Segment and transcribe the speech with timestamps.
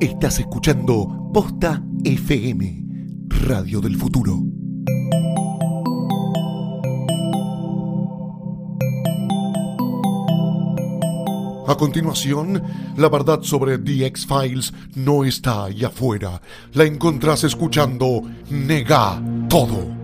[0.00, 2.84] Estás escuchando Posta FM,
[3.46, 4.42] Radio del Futuro.
[11.66, 12.62] A continuación,
[12.98, 16.42] la verdad sobre The X-Files no está ahí afuera.
[16.74, 18.20] La encontrás escuchando
[18.50, 19.95] Nega Todo.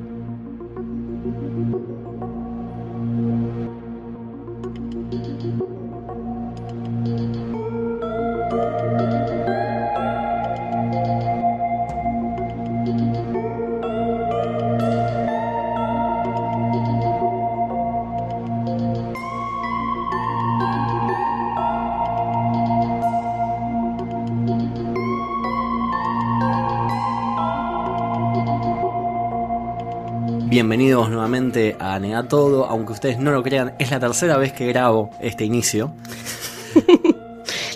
[30.53, 34.67] Bienvenidos nuevamente a Nega Todo, aunque ustedes no lo crean, es la tercera vez que
[34.67, 35.95] grabo este inicio.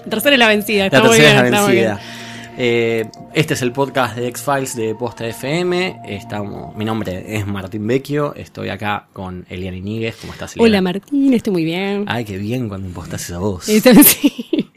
[0.04, 1.86] La tercera es la vencida, está La muy tercera bien, es la muy bien.
[1.86, 2.00] vencida.
[2.58, 6.02] Eh, este es el podcast de X-Files de Posta FM.
[6.06, 8.34] Estamos, mi nombre es Martín Vecchio.
[8.34, 10.16] Estoy acá con Eliana Iníguez.
[10.20, 10.68] ¿Cómo estás, Eliana?
[10.68, 12.04] Hola Martín, estoy muy bien.
[12.06, 13.64] Ay, qué bien cuando impostas esa voz.
[14.04, 14.70] Sí.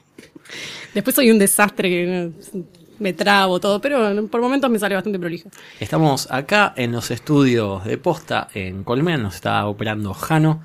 [0.93, 2.05] Después soy un desastre que
[2.53, 2.63] no,
[2.99, 5.49] me trabo todo, pero por momentos me sale bastante prolijo.
[5.79, 9.17] Estamos acá en los estudios de Posta en Colmena.
[9.17, 10.61] Nos está operando Jano.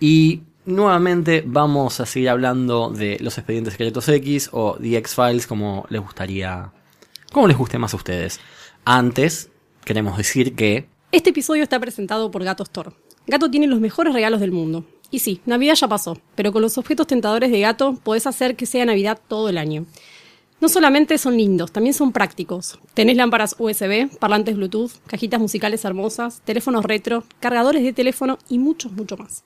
[0.00, 5.86] Y nuevamente vamos a seguir hablando de los expedientes secretos X o The X-Files como
[5.88, 6.72] les gustaría.
[7.32, 8.40] Como les guste más a ustedes.
[8.84, 9.50] Antes,
[9.84, 12.90] queremos decir que Este episodio está presentado por Gato Store.
[13.26, 14.84] Gato tiene los mejores regalos del mundo.
[15.10, 18.66] Y sí, Navidad ya pasó, pero con los objetos tentadores de Gato podés hacer que
[18.66, 19.86] sea Navidad todo el año.
[20.64, 22.78] No solamente son lindos, también son prácticos.
[22.94, 28.88] Tenés lámparas USB, parlantes Bluetooth, cajitas musicales hermosas, teléfonos retro, cargadores de teléfono y mucho,
[28.88, 29.44] mucho más.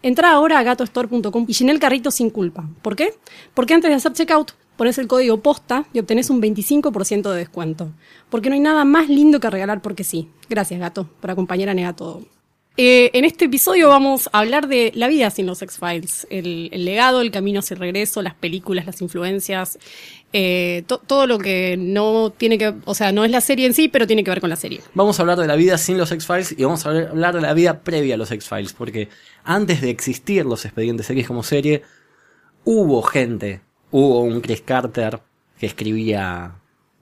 [0.00, 2.68] Entrá ahora a gatostore.com y llené el carrito sin culpa.
[2.82, 3.14] ¿Por qué?
[3.52, 7.90] Porque antes de hacer checkout, pones el código POSTA y obtenés un 25% de descuento.
[8.28, 10.28] Porque no hay nada más lindo que regalar porque sí.
[10.48, 12.22] Gracias, gato, por acompañar a Nega Todo.
[12.82, 17.20] Eh, en este episodio vamos a hablar de la vida sin los X-Files, el, legado,
[17.20, 19.78] el camino hacia el regreso, las películas, las influencias,
[20.32, 23.74] eh, to- todo lo que no tiene que, o sea, no es la serie en
[23.74, 24.80] sí, pero tiene que ver con la serie.
[24.94, 27.52] Vamos a hablar de la vida sin los X-Files y vamos a hablar de la
[27.52, 29.10] vida previa a los X-Files, porque
[29.44, 31.82] antes de existir los expedientes X como serie,
[32.64, 35.20] hubo gente, hubo un Chris Carter
[35.58, 36.54] que escribía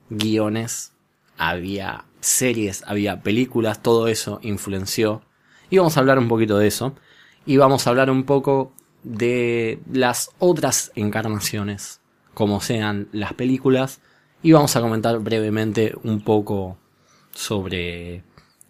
[0.09, 0.91] guiones,
[1.37, 5.21] había series, había películas, todo eso influenció.
[5.69, 6.93] Y vamos a hablar un poquito de eso.
[7.45, 12.01] Y vamos a hablar un poco de las otras encarnaciones,
[12.33, 14.01] como sean las películas.
[14.41, 16.77] Y vamos a comentar brevemente un poco
[17.31, 18.23] sobre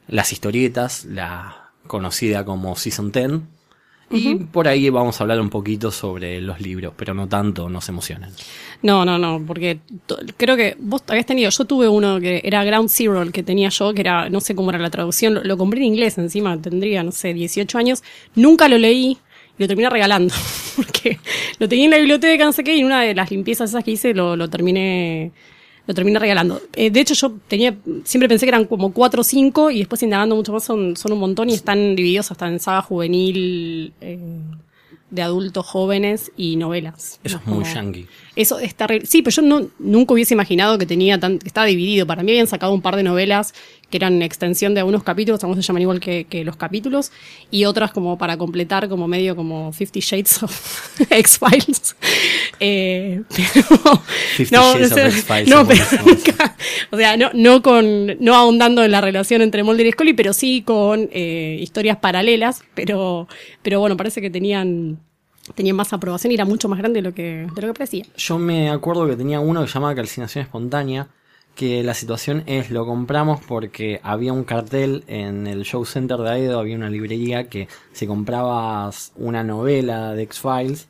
[0.07, 3.41] las historietas, la conocida como Season 10.
[4.11, 7.79] Y por ahí vamos a hablar un poquito sobre los libros, pero no tanto, no
[7.81, 8.31] se emocionen.
[8.81, 9.79] No, no, no, porque
[10.37, 13.69] creo que vos habías tenido, yo tuve uno que era Ground Zero, el que tenía
[13.69, 16.59] yo, que era, no sé cómo era la traducción, lo, lo compré en inglés encima,
[16.61, 18.03] tendría, no sé, 18 años,
[18.35, 19.17] nunca lo leí
[19.57, 20.33] y lo terminé regalando,
[20.75, 21.19] porque
[21.59, 23.83] lo tenía en la biblioteca, no sé qué, y en una de las limpiezas esas
[23.83, 25.31] que hice lo, lo terminé
[25.89, 26.61] lo terminé regalando.
[26.75, 30.03] Eh, de hecho, yo tenía, siempre pensé que eran como cuatro o cinco, y después
[30.03, 34.19] indagando mucho más son, son un montón y están divididos hasta en saga juvenil, eh,
[35.09, 37.19] de adultos jóvenes y novelas.
[37.23, 38.05] Eso es Como- muy yankee.
[38.41, 41.67] Eso está re- Sí, pero yo no, nunca hubiese imaginado que tenía tan, que estaba
[41.67, 42.07] dividido.
[42.07, 43.53] Para mí habían sacado un par de novelas
[43.89, 47.11] que eran extensión de algunos capítulos, algunos se llaman igual que, que los capítulos,
[47.49, 51.95] y otras como para completar, como medio como Fifty Shades of X-Files.
[52.61, 54.01] Eh, pero,
[54.35, 56.55] Fifty Shades of X-Files no, es pero nunca-
[56.91, 60.33] o sea, no, no con, no ahondando en la relación entre Mulder y Scully, pero
[60.33, 63.27] sí con eh, historias paralelas, pero,
[63.61, 64.99] pero bueno, parece que tenían,
[65.55, 68.05] tenían más aprobación y era mucho más grande de lo que, de lo que parecía.
[68.17, 71.07] Yo me acuerdo que tenía uno que se llamaba calcinación espontánea,
[71.55, 76.29] que la situación es lo compramos porque había un cartel en el show center de
[76.29, 80.87] Aedo, había una librería que si comprabas una novela de X-Files,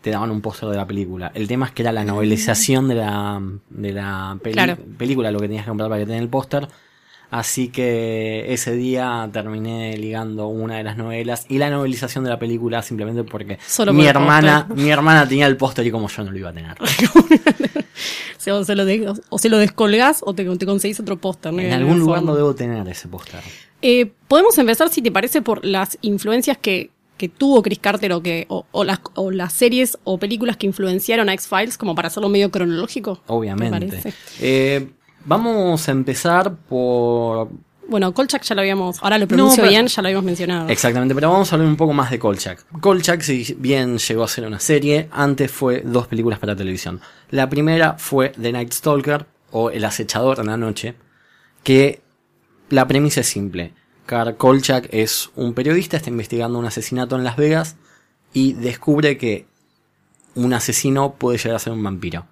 [0.00, 1.32] te daban un póster de la película.
[1.34, 4.76] El tema es que era la novelización de la, de la peli- Claro.
[4.96, 6.68] película lo que tenías que comprar para que tenga el póster.
[7.30, 12.38] Así que ese día terminé ligando una de las novelas y la novelización de la
[12.38, 16.30] película simplemente porque Solo mi hermana, mi hermana tenía el póster y como yo no
[16.30, 16.76] lo iba a tener.
[18.48, 21.52] O, se lo de- o se lo descolgás o te, te conseguís otro póster.
[21.52, 21.60] ¿no?
[21.60, 23.40] En algún lugar no debo tener ese póster.
[23.82, 28.22] Eh, Podemos empezar, si te parece, por las influencias que, que tuvo Chris Carter o,
[28.22, 32.06] que, o, o las, o las series o películas que influenciaron a X-Files, como para
[32.06, 33.16] hacerlo medio cronológico.
[33.16, 34.14] ¿Te Obviamente.
[34.40, 34.90] Eh,
[35.26, 37.48] vamos a empezar por
[37.88, 40.68] Bueno, Kolchak ya lo habíamos, ahora lo pronuncio pero- bien, ya lo habíamos mencionado.
[40.68, 42.64] Exactamente, pero vamos a hablar un poco más de Kolchak.
[42.80, 47.00] Kolchak, si bien llegó a ser una serie, antes fue dos películas para televisión.
[47.30, 50.96] La primera fue The Night Stalker, o El acechador en la noche,
[51.62, 52.02] que
[52.68, 53.72] la premisa es simple.
[54.04, 57.76] Carl Kolchak es un periodista, está investigando un asesinato en Las Vegas
[58.32, 59.46] y descubre que
[60.34, 62.26] un asesino puede llegar a ser un vampiro.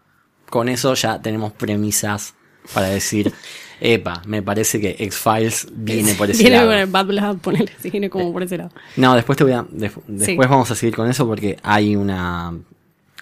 [0.51, 2.35] Con eso ya tenemos premisas
[2.73, 3.33] para decir,
[3.81, 6.73] epa, me parece que X-Files viene por ese Viene lado.
[6.73, 8.71] el Bad Blood, ponele, viene como por ese lado.
[8.97, 9.67] No, después te voy a.
[9.71, 12.55] después vamos a seguir con eso porque hay una.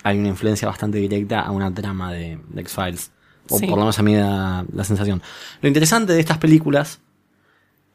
[0.04, 3.10] Hay una influencia bastante directa a una trama de, de X-Files.
[3.48, 3.66] O Sí.
[3.66, 5.22] por lo menos a mí da la sensación.
[5.60, 7.00] Lo interesante de estas películas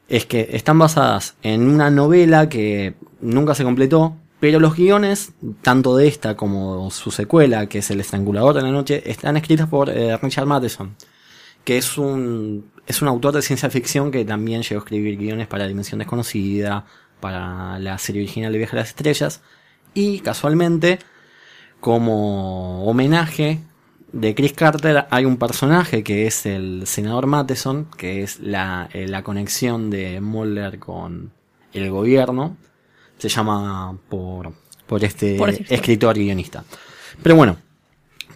[0.08, 5.96] es que están basadas en una novela que nunca se completó, pero los guiones, tanto
[5.96, 9.90] de esta como su secuela, que es El Estrangulador de la Noche, están escritas por
[9.90, 10.94] eh, Richard Matheson,
[11.68, 15.48] que es un, es un autor de ciencia ficción que también llegó a escribir guiones
[15.48, 16.86] para Dimensión Desconocida,
[17.20, 19.42] para la serie original de Viaje a las Estrellas,
[19.92, 20.98] y casualmente,
[21.78, 23.60] como homenaje
[24.12, 29.06] de Chris Carter, hay un personaje que es el senador Matheson, que es la, eh,
[29.06, 31.32] la conexión de Mulder con
[31.74, 32.56] el gobierno.
[33.18, 34.54] Se llama por,
[34.86, 35.78] por este Por este escritor.
[35.78, 36.64] escritor y guionista.
[37.22, 37.58] Pero bueno,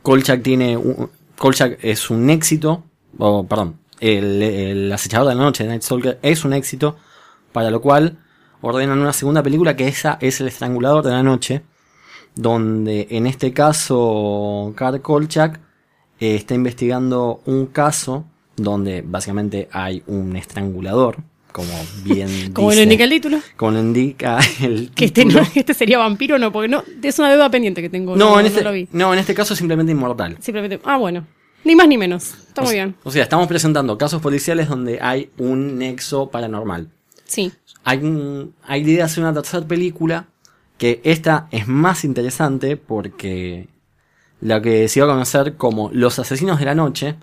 [0.03, 1.09] Kolchak tiene un,
[1.39, 2.85] Kolchak es un éxito,
[3.19, 6.97] o perdón, el, el acechador de la noche de Night Stalker es un éxito,
[7.53, 8.19] para lo cual
[8.61, 11.63] ordenan una segunda película que esa es El estrangulador de la noche,
[12.35, 15.61] donde en este caso Karl Kolchak
[16.21, 18.25] eh, está investigando un caso
[18.57, 21.19] donde básicamente hay un estrangulador,
[21.53, 21.73] como
[22.05, 23.39] bien Como lo indica el título.
[23.57, 25.43] como lo indica el Que este, título.
[25.43, 28.17] no, este sería vampiro, no, porque no, es una deuda pendiente que tengo.
[28.17, 28.89] No, No, en no este, lo vi.
[28.93, 30.37] no, en este caso simplemente inmortal.
[30.41, 31.27] Simplemente, ah, bueno.
[31.65, 32.35] Ni más ni menos.
[32.49, 32.95] Está O muy bien.
[33.05, 36.89] O sea, estamos presentando casos policiales donde hay un nexo paranormal.
[37.25, 37.53] Sí.
[37.85, 40.27] Hay, un- hay idea de hacer una tercera película
[40.79, 43.69] que esta es más interesante porque
[44.41, 47.15] lo que se va a conocer como Los Asesinos de la Noche,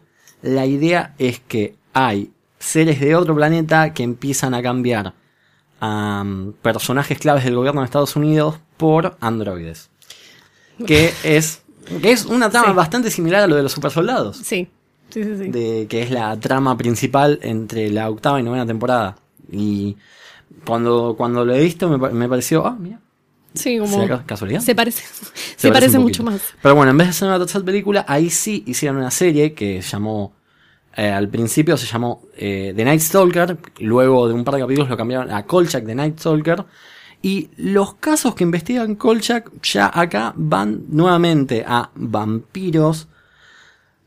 [0.42, 5.14] la idea es que hay seres de otro planeta que empiezan a cambiar
[5.82, 9.90] a um, personajes claves del gobierno de Estados Unidos por androides.
[10.86, 11.62] Que es,
[12.02, 12.74] que es una trama Sí.
[12.74, 14.68] bastante similar a lo de los supersoldados Sí.
[15.10, 15.48] Sí, sí, sí.
[15.50, 19.16] de que es la trama principal entre la octava y novena temporada.
[19.52, 19.98] Y
[20.66, 23.00] cuando, cuando lo he visto me, me pareció, ah, mira,
[23.56, 23.92] Sí, como.
[24.00, 24.60] ¿será ca- casualidad?
[24.62, 25.04] Se parece.
[25.58, 26.40] Se, parece, mucho más.
[26.62, 29.82] Pero bueno, en vez de hacer una tercera película, ahí sí hicieron una serie que
[29.82, 30.34] se llamó,
[30.96, 34.90] eh, al principio se llamó eh, The Night Stalker, luego de un par de capítulos
[34.90, 36.64] lo cambiaron a Kolchak The Night Stalker.
[37.22, 43.08] Y los casos que investigan Kolchak ya acá van nuevamente a vampiros,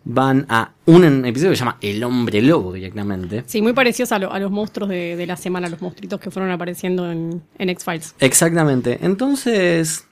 [0.05, 3.45] van a un episodio que se llama El Hombre Lobo directamente.
[3.47, 6.31] Sí, muy parecidos a, lo- a los monstruos de, de la semana, los monstruitos que
[6.31, 8.15] fueron apareciendo en, en X-Files.
[8.19, 8.99] Exactamente.
[9.03, 10.07] Entonces,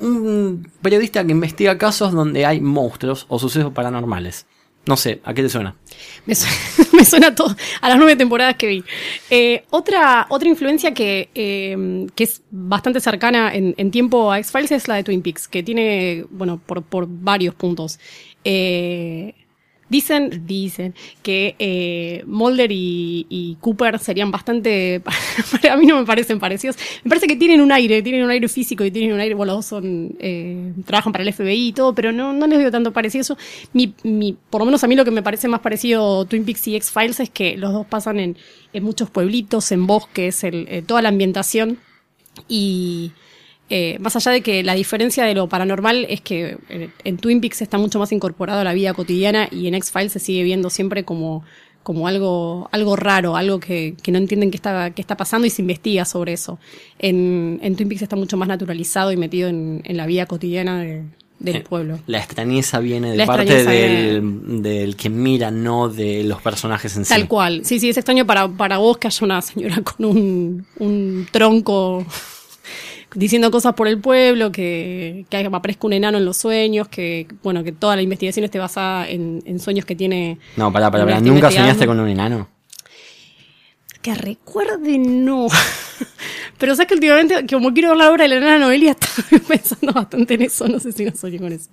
[0.00, 4.46] un periodista que investiga casos donde hay monstruos o sucesos paranormales.
[4.84, 5.76] No sé, ¿a qué te suena?
[6.26, 6.46] Me, su-
[6.96, 8.84] me suena todo a las nueve temporadas que vi.
[9.30, 14.72] Eh, otra, otra influencia que, eh, que es bastante cercana en, en tiempo a X-Files
[14.72, 18.00] es la de Twin Peaks, que tiene, bueno, por, por varios puntos.
[18.44, 19.34] Eh,
[19.92, 25.02] dicen, dicen que eh, Mulder y, y Cooper serían bastante,
[25.62, 26.76] para mí no me parecen parecidos.
[27.04, 29.52] Me parece que tienen un aire, tienen un aire físico y tienen un aire, bueno,
[29.52, 32.70] los dos son, eh, trabajan para el FBI y todo, pero no, no les veo
[32.70, 33.36] tanto parecido eso.
[33.74, 36.66] Mi, mi, por lo menos a mí lo que me parece más parecido Twin Peaks
[36.68, 38.36] y X-Files es que los dos pasan en,
[38.72, 41.78] en muchos pueblitos, en bosques, eh, toda la ambientación
[42.48, 43.12] y
[43.74, 47.40] eh, más allá de que la diferencia de lo paranormal es que en, en Twin
[47.40, 50.68] Peaks está mucho más incorporado a la vida cotidiana y en X-Files se sigue viendo
[50.68, 51.42] siempre como,
[51.82, 55.50] como algo, algo raro, algo que, que no entienden qué está, qué está pasando y
[55.50, 56.58] se investiga sobre eso.
[56.98, 60.80] En, en Twin Peaks está mucho más naturalizado y metido en, en la vida cotidiana
[60.82, 61.04] de-
[61.38, 61.98] del Eh, pueblo.
[62.06, 67.04] La extrañeza viene de La parte del, del que mira, no de los personajes en
[67.04, 67.08] sí.
[67.12, 67.62] Tal cual.
[67.64, 72.06] Sí, sí, es extraño para, para vos que haya una señora con un, un tronco
[73.14, 77.64] diciendo cosas por el pueblo, que, que aparezca un enano en los sueños, que, bueno,
[77.64, 80.38] que toda la investigación esté basada en, en sueños que tiene.
[80.56, 81.18] No, pará, pará, una pará.
[81.18, 82.48] está ¿Nunca soñaste con un enano?
[84.02, 85.46] Que recuerde, no.
[86.58, 89.92] Pero sabes que últimamente, como quiero ver la obra de la nana Noelia, estaba pensando
[89.92, 90.66] bastante en eso.
[90.66, 91.70] No sé si no soñé con eso.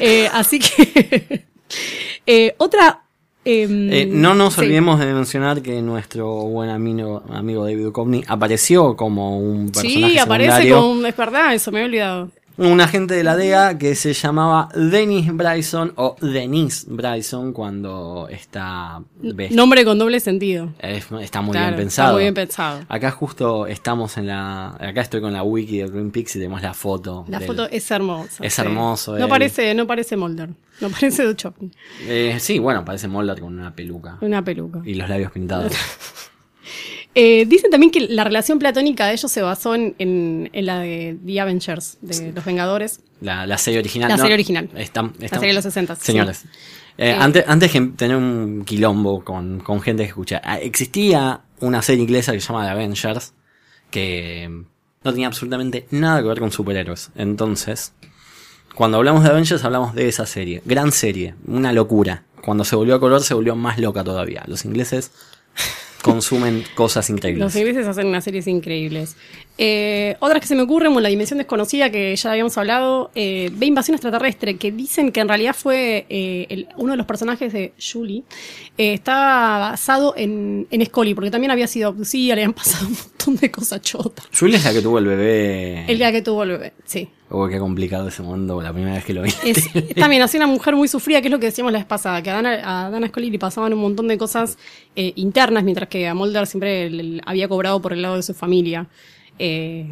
[0.00, 1.46] Eh, así que.
[2.26, 3.01] eh, otra.
[3.44, 4.60] Em, Eh, no nos sí.
[4.60, 10.18] olvidemos de mencionar que nuestro buen amigo, amigo David Duchovny apareció como un personaje Sí,
[10.18, 10.80] aparece secundario.
[10.80, 11.06] con.
[11.06, 12.30] Es verdad, eso me había olvidado.
[12.58, 19.00] Un agente de la DEA que se llamaba Dennis Bryson o Denise Bryson cuando está
[19.50, 20.68] Nombre con doble sentido.
[20.78, 22.12] es- está muy Claro, bien está pensado.
[22.14, 22.80] muy bien pensado.
[22.88, 26.74] Acá justo estamos en la acá estoy con la wiki de Peaks y tenemos la
[26.74, 27.24] foto.
[27.28, 28.44] La del- foto es hermosa.
[28.44, 28.60] Es sí.
[28.60, 29.28] hermoso, No él.
[29.30, 30.50] parece, no parece Mulder.
[30.80, 31.70] No parece Duchovny.
[32.02, 34.80] Eh, sí, bueno, parece Mulder con una peluca Una peluca.
[34.84, 35.72] y los labios pintados.
[37.14, 40.80] Eh, dicen también que la relación platónica de ellos se basó en, en- en la
[40.80, 43.00] de The Avengers, de los Vengadores.
[43.20, 44.08] La, la serie original.
[44.08, 44.70] La no, serie original.
[44.76, 46.02] está- está- serie de los 60, sí.
[46.06, 46.44] Señores.
[46.96, 51.42] eh, Eh, antes, antes que tener un quilombo con, con gente que escucha, ah, existía
[51.60, 53.34] una serie inglesa que se llama The Avengers,
[53.90, 54.48] que
[55.04, 57.10] no tenía absolutamente nada que ver con superhéroes.
[57.14, 57.92] Entonces,
[58.74, 60.62] cuando hablamos de Avengers hablamos de esa serie.
[60.64, 62.24] Gran serie, una locura.
[62.42, 64.42] Cuando se volvió a color se volvió más loca todavía.
[64.46, 65.12] Los ingleses
[66.02, 67.42] consumen cosas increíbles.
[67.42, 69.16] Los ingleses hacen unas series increíbles.
[69.58, 73.50] Eh, otras que se me ocurren, como La Dimensión Desconocida, que ya habíamos hablado, eh,
[73.52, 77.52] Ve Invasión Extraterrestre, que dicen que en realidad fue eh, el- uno de los personajes
[77.52, 78.22] de Julie,
[78.78, 82.94] eh, está basado en, en Scully, porque también había sido abducida, le habían pasado un
[82.94, 84.26] montón de cosas chotas.
[84.36, 85.84] Julie es la que tuvo el bebé.
[85.86, 87.08] El día que tuvo el bebé, sí.
[87.28, 89.30] Oh, qué complicado ese mundo, la primera vez que lo vi.
[89.44, 92.22] Es, también así una mujer muy sufrida, que es lo que decíamos la vez pasada,
[92.22, 94.56] que a Dana, a Dana Scully le pasaban un montón de cosas
[94.96, 98.22] eh, internas, mientras que a Mulder siempre le- le había cobrado por el lado de
[98.22, 98.86] su familia.
[99.44, 99.88] Eh,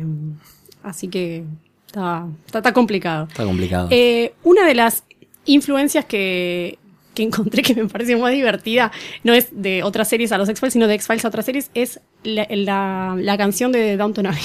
[0.84, 1.42] así que
[1.84, 3.26] está, está, está complicado.
[3.28, 3.88] Está complicado.
[3.90, 5.02] Eh, una de las
[5.44, 6.78] influencias que,
[7.14, 8.92] que encontré que me pareció más divertida,
[9.24, 11.98] no es de otras series a los X-Files, sino de X-Files a otras series, es
[12.22, 14.40] la, la, la canción de Downton Abbey.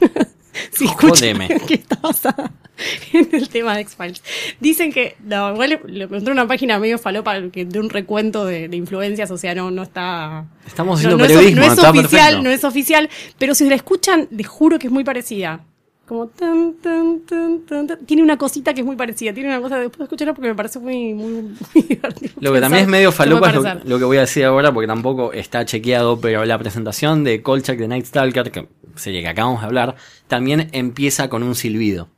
[0.72, 1.26] sí, escucha,
[1.66, 2.50] que está basada
[3.12, 4.22] en el tema de X-Files.
[4.60, 8.44] Dicen que, no, igual le- le encontré una página medio falopa que de un recuento
[8.44, 10.46] de, de influencias, o sea, no, no está...
[10.66, 12.42] Estamos No, haciendo no es, periodismo, no es está oficial, perfecto.
[12.42, 15.64] no es oficial, pero si la escuchan, les juro que es muy parecida.
[16.06, 17.98] Como tan, tan, tan, tan, tan.
[18.06, 19.34] Tiene una cosita que es muy parecida.
[19.34, 22.32] Tiene una cosa, después de escucharla porque me parece muy, muy, muy divertido.
[22.38, 25.32] Lo que también es medio falopa es lo, que voy a decir ahora porque tampoco
[25.32, 29.66] está chequeado, pero la presentación de Kolchak de Night Stalker, que serie que acabamos de
[29.66, 29.96] hablar,
[30.28, 32.08] también empieza con un silbido.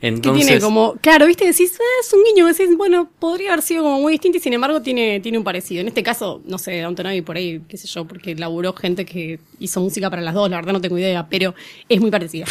[0.00, 3.62] Que Entonces, tiene como, claro, viste, decís, "Ah, es un guiño, decís, bueno, podría haber
[3.62, 5.82] sido como muy distinto y sin embargo tiene, tiene un parecido.
[5.82, 9.04] En este caso, no sé, Downton Abbey por ahí, qué sé yo, porque laburó gente
[9.04, 11.54] que hizo música para las dos, la verdad no tengo idea, pero
[11.88, 12.46] es muy parecida.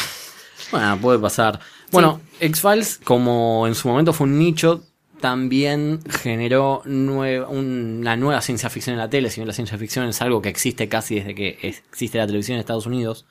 [0.71, 1.59] bueno, puede pasar.
[1.91, 4.83] Bueno, X-Files, como en su momento fue un nicho,
[5.19, 10.05] también generó nue- una nueva ciencia ficción en la tele, si bien la ciencia ficción
[10.07, 13.25] es algo que existe casi desde que existe la televisión en Estados Unidos.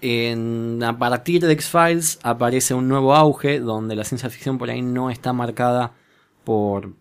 [0.00, 4.82] En- a partir de X-Files aparece un nuevo auge donde la ciencia ficción por ahí
[4.82, 5.92] no está marcada
[6.44, 6.92] por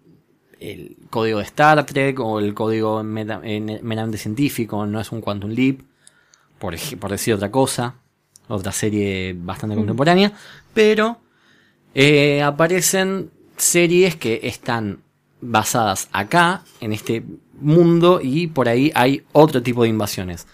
[0.59, 5.81] el código de Star Trek o el código meramente científico, no es un Quantum Leap,
[6.57, 6.75] por,
[7.11, 7.95] decir otra cosa,
[8.47, 10.33] otra serie bastante contemporánea,
[10.73, 11.19] pero
[11.93, 15.01] eh, aparecen series que están
[15.41, 17.23] basadas acá, en este
[17.59, 20.47] mundo, y por ahí hay otro tipo de invasiones.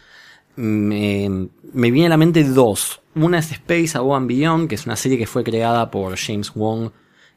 [0.56, 3.02] Me, me viene a la mente dos.
[3.16, 6.54] Una es Space Above and Beyond, que es una serie que fue creada por James
[6.54, 6.92] Wong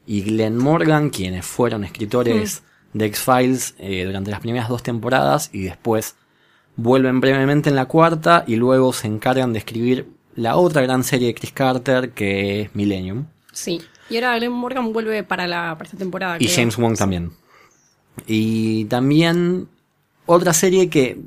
[0.05, 5.63] y Glenn Morgan, quienes fueron escritores de X-Files eh, durante las primeras dos temporadas y
[5.63, 6.15] después
[6.75, 11.27] vuelven brevemente en la cuarta y luego se encargan de escribir la otra gran serie
[11.27, 13.25] de Chris Carter que es Millennium.
[13.51, 13.81] Sí.
[14.09, 16.37] Y ahora Glenn Morgan vuelve para, la, para esta temporada.
[16.37, 16.55] Y creo.
[16.55, 17.31] James Wong también.
[18.25, 19.67] Y también
[20.27, 21.19] otra serie que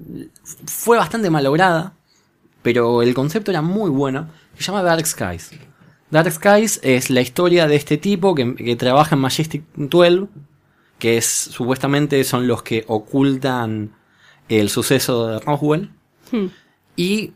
[0.66, 1.94] fue bastante malograda,
[2.62, 5.50] pero el concepto era muy bueno, se llama Dark Skies.
[6.10, 10.28] Dark Skies es la historia de este tipo que, que trabaja en Majestic 12,
[10.98, 13.90] que es supuestamente son los que ocultan
[14.48, 15.90] el suceso de Roswell,
[16.32, 16.46] Hmm.
[16.96, 17.32] y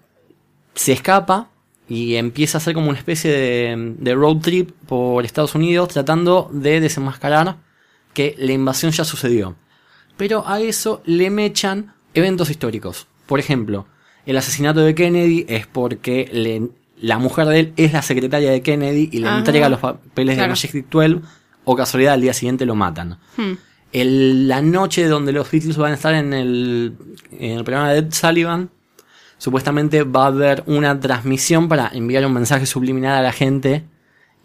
[0.75, 1.51] se escapa
[1.89, 6.49] y empieza a hacer como una especie de, de road trip por Estados Unidos tratando
[6.53, 7.57] de desenmascarar
[8.13, 9.57] que la invasión ya sucedió.
[10.17, 13.07] Pero a eso le mechan eventos históricos.
[13.27, 13.87] Por ejemplo,
[14.27, 16.69] el asesinato de Kennedy es porque le-
[17.01, 19.39] la mujer de él es la secretaria de Kennedy y le Ajá.
[19.39, 20.47] entrega los papeles de.
[20.49, 21.21] Majestic 12
[21.65, 23.19] o casualidad al día siguiente lo matan.
[23.37, 23.53] Hmm.
[23.93, 26.95] El- la noche donde los Beatles van a estar en el,
[27.33, 28.71] en el programa de Ed Sullivan,
[29.39, 33.85] supuestamente va a haber una transmisión para enviar un mensaje subliminal a la gente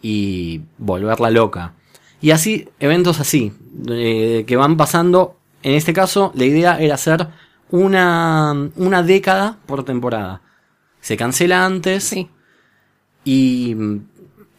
[0.01, 1.73] y volverla loca.
[2.21, 3.53] Y así, eventos así,
[3.89, 5.37] eh, que van pasando.
[5.63, 7.27] En este caso, la idea era hacer
[7.71, 10.41] una, una década por temporada.
[11.01, 12.27] Se cancela antes Sí.
[13.23, 13.99] y mm,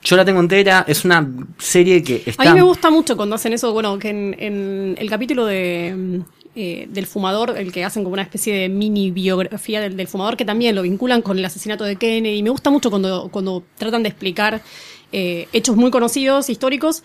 [0.02, 0.85] yo la tengo entera.
[0.87, 1.28] Es una
[1.59, 2.42] serie que está...
[2.42, 5.95] A mí me gusta mucho cuando hacen eso, bueno, que en, en el capítulo de,
[5.97, 6.21] mm,
[6.57, 10.37] eh, del fumador, el que hacen como una especie de mini biografía del, del fumador,
[10.37, 12.42] que también lo vinculan con el asesinato de Kennedy.
[12.42, 14.62] Me gusta mucho cuando, cuando tratan de explicar
[15.12, 17.02] eh, hechos muy conocidos, históricos,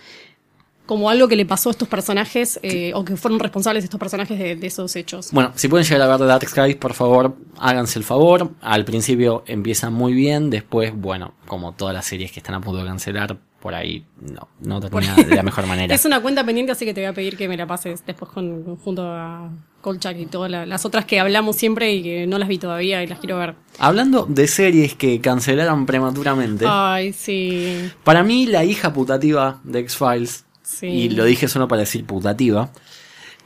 [0.86, 4.38] como algo que le pasó a estos personajes, eh, o que fueron responsables estos personajes
[4.38, 5.30] de, de esos hechos.
[5.32, 8.52] Bueno, si pueden llegar a ver The Dark Skies, por favor, háganse el favor.
[8.62, 12.80] Al principio empieza muy bien, después, bueno, como todas las series que están a punto
[12.82, 15.96] de cancelar, por ahí no, no termina de la mejor manera.
[15.96, 18.30] Es una cuenta pendiente, así que te voy a pedir que me la pases después
[18.32, 19.50] con, junto a
[19.82, 23.02] Kolchak y todas la- las otras que hablamos siempre y que no las vi todavía
[23.02, 23.56] y las quiero ver.
[23.80, 27.90] Hablando de series que cancelaron prematuramente, Ay, sí.
[28.04, 30.88] para mí la hija putativa de X-Files, Sí.
[30.88, 32.72] y lo dije solo para decir putativa,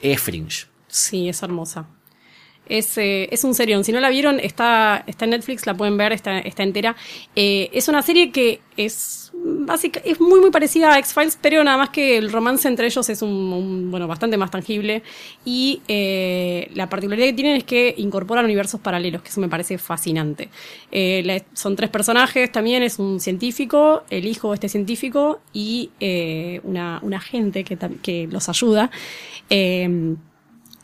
[0.02, 0.68] es Fringe.
[0.88, 1.88] Sí, es hermosa.
[2.66, 3.84] Es, eh, es un serión.
[3.84, 6.96] Si no la vieron, está, está en Netflix, la pueden ver, está, está entera.
[7.36, 11.78] Eh, es una serie que es básica, es muy muy parecida a X-Files, pero nada
[11.78, 15.04] más que el romance entre ellos es un, bueno, bastante más tangible.
[15.46, 19.78] Y eh, la particularidad que tienen es que incorporan universos paralelos, que eso me parece
[19.78, 20.50] fascinante.
[20.92, 26.62] Eh, son tres personajes también, es un científico, el hijo de este científico y eh,
[26.64, 28.92] una, una agente que, que los ayuda.
[29.50, 30.16] Eh,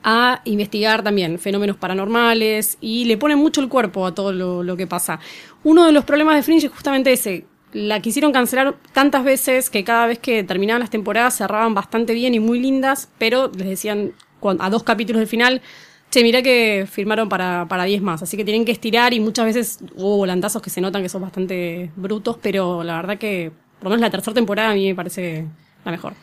[0.08, 4.78] a investigar también fenómenos paranormales y le pone mucho el cuerpo a todo lo, lo
[4.78, 5.20] que pasa.
[5.64, 7.46] Uno de los problemas de Fringe es justamente ese.
[7.75, 12.34] La quisieron cancelar tantas veces que cada vez que terminaban las temporadas cerraban bastante bien
[12.34, 14.13] y muy lindas, pero les decían
[14.60, 15.62] a dos capítulos del final,
[16.10, 19.44] che, mirá que firmaron para, para 10 más, así que tienen que estirar y muchas
[19.44, 23.86] veces hubo volantazos que se notan que son bastante brutos, pero la verdad que por
[23.86, 25.46] lo menos la tercera temporada a mí me parece
[25.84, 26.13] la mejor.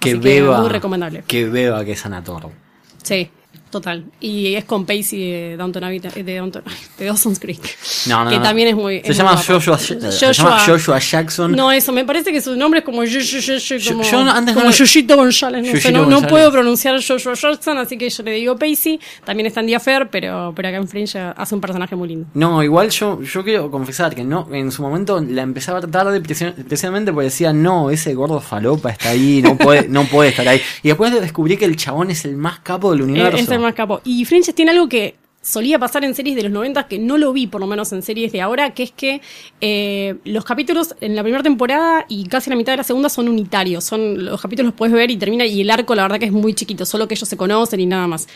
[0.00, 0.60] Que Así beba.
[0.60, 1.22] muy recomendable.
[1.24, 2.50] Que beba que es Anator.
[3.04, 3.30] Sí,
[3.70, 4.04] total.
[4.20, 6.62] Y es con Pacey de Downton Abbey, de, Downton,
[6.98, 7.60] de Dawson's Creek.
[8.06, 8.42] No, no, que no.
[8.42, 9.00] también es muy.
[9.02, 9.42] Se es llama muy.
[9.44, 9.98] Joshua, se
[10.32, 11.52] llama Joshua Jackson.
[11.52, 14.60] No, eso, me parece que su nombre es como, Yo- Yo- como, yo antes no
[14.62, 14.72] como
[15.16, 15.66] González.
[15.74, 19.00] No, sé, no, puedo pronunciar Joshua Jackson, así que yo le digo Pacey.
[19.24, 22.26] También está en Fair, pero, pero acá en Fringe hace un personaje muy lindo.
[22.34, 25.90] No, igual yo, yo quiero confesar que no, en su momento la empecé a ver
[25.90, 30.30] tarde preci- precisamente porque decía, no, ese gordo falopa está ahí, no puede, no puede
[30.30, 30.60] estar ahí.
[30.82, 33.36] Y después descubrí que el chabón es el más capo del universo.
[33.36, 34.00] Eh, Es el más capo.
[34.04, 37.32] Y Fringe tiene algo que solía pasar en series de los 90 que no lo
[37.32, 39.20] vi por lo menos en series de ahora, que es que
[39.60, 43.28] eh, los capítulos en la primera temporada y casi la mitad de la segunda son
[43.28, 43.84] unitarios.
[43.84, 46.32] Son los capítulos los puedes ver y termina y el arco la verdad que es
[46.32, 48.28] muy chiquito, solo que ellos se conocen y nada más.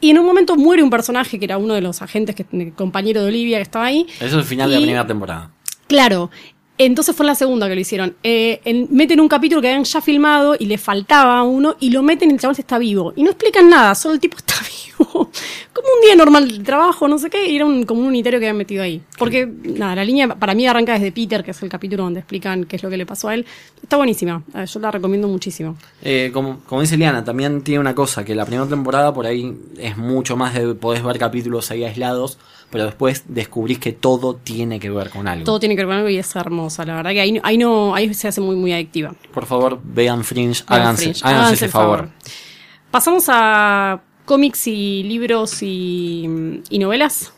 [0.00, 2.74] Y en un momento muere un personaje que era uno de los agentes, que, el
[2.74, 4.06] compañero de Olivia que estaba ahí.
[4.16, 5.50] Eso es el final de la primera temporada.
[5.86, 6.30] Claro.
[6.78, 8.14] Entonces fue la segunda que lo hicieron.
[8.22, 12.02] Eh, en- meten un capítulo que habían ya filmado y le faltaba uno y lo
[12.02, 13.12] meten y el chaval está vivo.
[13.16, 15.30] Y no explican nada, solo el tipo está vivo.
[15.72, 18.38] Como un día normal de trabajo, no sé qué, y era un, como un unitario
[18.40, 19.02] que habían metido ahí.
[19.18, 22.64] Porque, nada, la línea para mí arranca desde Peter, que es el capítulo donde explican
[22.64, 23.44] qué es lo que le pasó a él.
[23.82, 25.76] Está buenísima, Eh, yo la recomiendo muchísimo.
[26.02, 29.54] Eh, como, como dice Liana, también tiene una cosa, que la primera temporada por ahí
[29.78, 32.38] es mucho más de, podés ver capítulos ahí aislados,
[32.70, 35.44] pero después descubrís que todo tiene que ver con algo.
[35.44, 36.84] Todo tiene que ver con algo y es hermosa.
[36.84, 39.14] La verdad que ahí, ahí, no, ahí se hace muy, muy adictiva.
[39.32, 42.08] Por favor, vean Fringe, Vean háganse, Fringe, háganse ese el favor.
[42.90, 47.32] Pasamos a cómics y libros y, y novelas.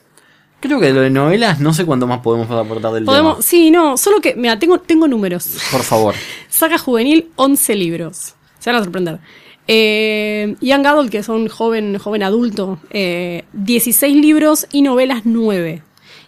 [0.61, 3.43] Creo que lo de novelas, no sé cuánto más podemos aportar del Podemos, tema.
[3.43, 5.57] sí, no, solo que, mira, tengo, tengo números.
[5.71, 6.15] Por favor.
[6.49, 8.35] Saga juvenil, 11 libros.
[8.59, 9.21] Se van a sorprender.
[9.71, 15.83] Eh, Young Adult, que son joven, joven adulto, eh, 16 libros y novelas 9.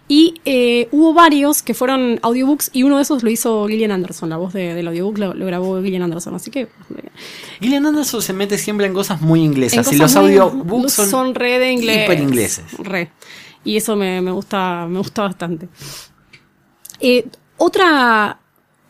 [0.07, 4.29] Y eh, hubo varios que fueron audiobooks y uno de esos lo hizo Gillian Anderson.
[4.29, 6.35] La voz de- del audiobook lo, lo grabó Gillian Anderson.
[6.35, 6.67] Así que.
[7.61, 9.91] Gillian Anderson se mete siempre en cosas muy inglesas.
[9.91, 12.05] Y los audiobooks son, re de inglés.
[12.05, 12.65] hiper ingleses.
[12.77, 13.09] Re.
[13.63, 15.69] Y eso me, me gusta, me gusta bastante.
[16.99, 17.25] Eh,
[17.57, 18.37] otra.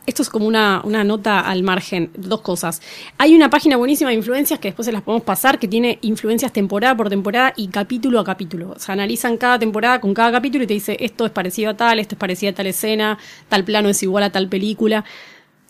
[0.08, 2.10] Esto es como una, una nota al margen.
[2.16, 2.82] Dos cosas.
[3.20, 6.52] Hay una página buenísima de influencias que después se las podemos pasar, que tiene influencias
[6.52, 8.72] temporada por temporada y capítulo a capítulo.
[8.72, 12.00] O analizan cada temporada con cada capítulo y te dice esto es parecido a tal,
[12.00, 15.06] esto es parecido a tal escena, tal plano es igual a tal película.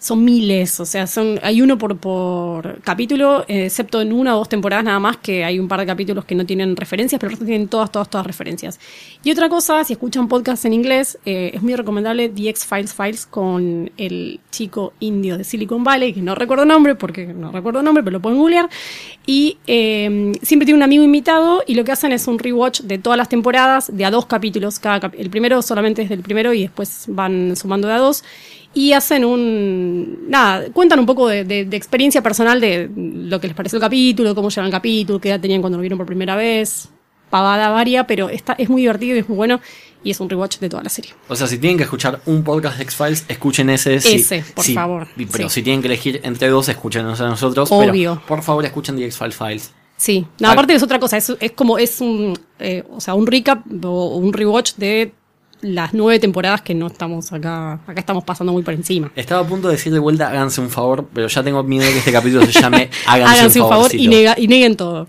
[0.03, 4.39] Son miles, o sea, son, hay uno por, por capítulo, eh, excepto en una o
[4.39, 7.37] dos temporadas nada más, que hay un par de capítulos que no tienen referencias, pero
[7.37, 8.79] tienen todas, todas, todas referencias.
[9.23, 13.27] Y otra cosa, si escuchan podcast en inglés, eh, es muy recomendable The X-Files Files
[13.27, 18.03] con el chico indio de Silicon Valley, que no recuerdo nombre, porque no recuerdo nombre,
[18.03, 18.71] pero lo pueden googlear.
[19.27, 22.97] Y eh, siempre tiene un amigo invitado y lo que hacen es un rewatch de
[22.97, 24.79] todas las temporadas, de a dos capítulos.
[24.79, 28.23] Cada cap- el primero solamente es del primero y después van sumando de a dos
[28.73, 30.29] y hacen un.
[30.29, 33.81] Nada, cuentan un poco de, de- de experiencia personal de lo que les pareció el
[33.81, 36.89] capítulo, cómo llevan el capítulo, qué edad tenían cuando lo vieron por primera vez.
[37.29, 39.61] pavada varia, pero está, es muy divertido y es muy bueno
[40.03, 41.11] y es un rewatch de toda la serie.
[41.29, 44.01] O sea, si tienen que escuchar un podcast de X-Files, escuchen ese.
[44.01, 45.55] si- Ese, por si- favor, Pero sí.
[45.55, 47.71] si tienen que elegir entre dos, escúchenos a nosotros.
[47.71, 48.15] Obvio.
[48.15, 49.71] Pero por favor, escuchen The X-Files Files.
[49.95, 53.27] Sí, no, aparte es otra cosa, es, es como, es un, eh, o sea, un
[53.27, 55.13] recap o un rewatch de
[55.61, 59.11] las nueve temporadas que no estamos acá, acá estamos pasando muy por encima.
[59.15, 61.91] Estaba a punto de decir de vuelta, háganse un favor, pero ya tengo miedo de
[61.91, 65.07] que este capítulo se llame Háganse, Háganse un un favor y, nega- y nieguen todo.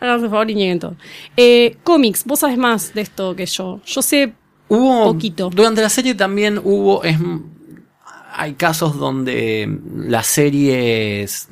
[0.00, 0.96] Háganse un favor y nieguen todo.
[1.36, 3.80] Eh, cómics, vos sabes más de esto que yo.
[3.86, 4.32] Yo sé
[4.68, 5.50] Hubo, Poquito.
[5.50, 7.18] Durante la serie también hubo, es,
[8.34, 11.48] hay casos donde las series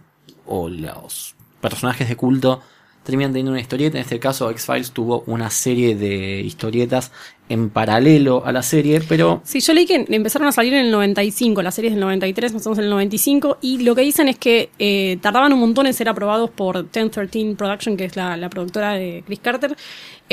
[0.47, 2.63] o los personajes de culto
[3.05, 3.99] terminan teniendo una historieta.
[3.99, 7.13] En este caso, X-Files tuvo una serie de historietas
[7.51, 10.91] en paralelo a la serie, pero Sí, yo leí que empezaron a salir en el
[10.91, 14.71] 95, las series del 93, nosotros en el 95, y lo que dicen es que
[14.79, 18.93] eh, tardaban un montón en ser aprobados por 1013 Production, que es la, la productora
[18.93, 19.77] de Chris Carter,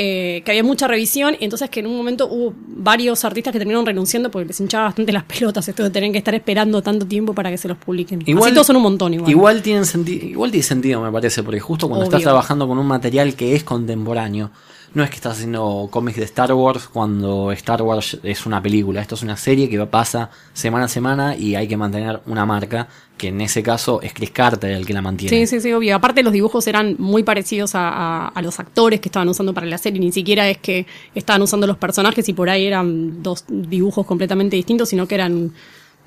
[0.00, 3.58] eh, que había mucha revisión, y entonces que en un momento hubo varios artistas que
[3.58, 7.04] terminaron renunciando porque les hinchaba bastante las pelotas esto de tener que estar esperando tanto
[7.04, 8.22] tiempo para que se los publiquen.
[8.22, 9.28] Así todos son un montón igual.
[9.28, 12.16] Igual tienen sentido, igual tiene sentido me parece, porque justo cuando Obvio.
[12.16, 14.52] estás trabajando con un material que es contemporáneo,
[14.94, 19.00] no es que estás haciendo cómics de Star Wars cuando Star Wars es una película,
[19.00, 22.88] esto es una serie que pasa semana a semana y hay que mantener una marca,
[23.16, 25.36] que en ese caso es Chris Carter el que la mantiene.
[25.36, 25.94] Sí, sí, sí, obvio.
[25.96, 29.66] Aparte los dibujos eran muy parecidos a, a- a los actores que estaban usando para
[29.66, 30.00] la serie.
[30.00, 34.56] Ni siquiera es que estaban usando los personajes y por ahí eran dos dibujos completamente
[34.56, 35.52] distintos, sino que eran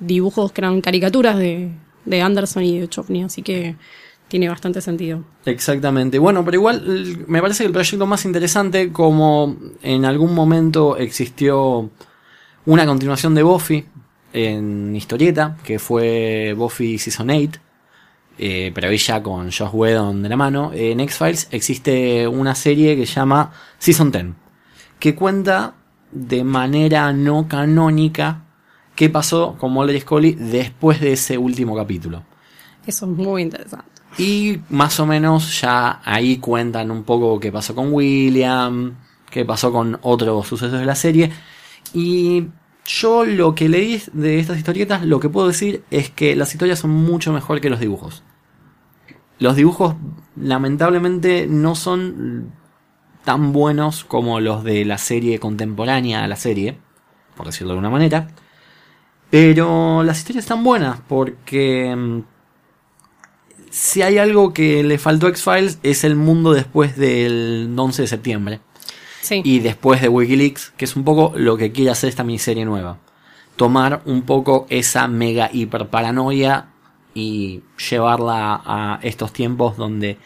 [0.00, 1.70] dibujos que eran caricaturas de,
[2.04, 3.22] de Anderson y de Chopney.
[3.22, 3.76] Así que
[4.32, 5.22] tiene bastante sentido.
[5.44, 6.18] Exactamente.
[6.18, 11.90] Bueno, pero igual me parece que el proyecto más interesante, como en algún momento existió
[12.64, 13.84] una continuación de Buffy
[14.32, 17.60] en historieta, que fue Buffy Season 8,
[18.38, 20.70] eh, pero ahí ya con Josh Whedon de la mano.
[20.72, 24.28] En X-Files existe una serie que se llama Season 10,
[24.98, 25.74] que cuenta
[26.10, 28.46] de manera no canónica
[28.94, 32.22] qué pasó con Mulder y Scully después de ese último capítulo.
[32.86, 33.91] Eso es muy interesante.
[34.18, 38.96] Y más o menos ya ahí cuentan un poco qué pasó con William,
[39.30, 41.32] qué pasó con otros sucesos de la serie.
[41.94, 42.48] Y
[42.84, 46.78] yo lo que leí de estas historietas, lo que puedo decir es que las historias
[46.78, 48.22] son mucho mejor que los dibujos.
[49.38, 49.96] Los dibujos
[50.36, 52.52] lamentablemente no son
[53.24, 56.78] tan buenos como los de la serie contemporánea a la serie,
[57.36, 58.28] por decirlo de alguna manera.
[59.30, 62.20] Pero las historias están buenas porque mm,
[63.72, 68.08] si hay algo que le faltó a X-Files es el mundo después del 11 de
[68.08, 68.60] septiembre
[69.22, 69.40] Sí.
[69.44, 72.98] y después de Wikileaks, que es un poco lo que quiere hacer esta miniserie nueva.
[73.56, 76.66] Tomar un poco esa mega hiper paranoia
[77.14, 80.18] y llevarla a estos tiempos donde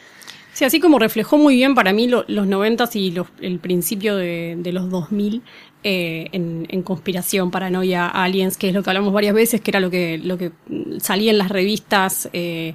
[0.53, 4.17] Sí, así como reflejó muy bien para mí lo- los noventas y los- el principio
[4.17, 5.43] de, de los 2000
[5.85, 9.79] eh, en, en conspiración, paranoia, aliens, que es lo que hablamos varias veces, que era
[9.81, 10.51] lo que, lo que
[10.99, 12.75] salía en las revistas, eh,